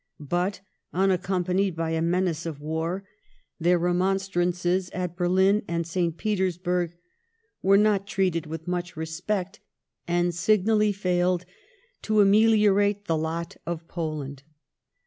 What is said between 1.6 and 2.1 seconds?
by a